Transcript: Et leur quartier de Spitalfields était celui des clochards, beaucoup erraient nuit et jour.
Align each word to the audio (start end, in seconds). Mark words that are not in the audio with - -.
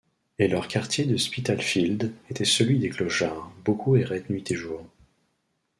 Et 0.39 0.47
leur 0.47 0.67
quartier 0.67 1.05
de 1.05 1.15
Spitalfields 1.15 2.11
était 2.31 2.43
celui 2.43 2.79
des 2.79 2.89
clochards, 2.89 3.51
beaucoup 3.63 3.95
erraient 3.97 4.25
nuit 4.29 4.43
et 4.49 4.55
jour. 4.55 4.83